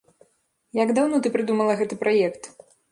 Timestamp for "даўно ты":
1.01-1.33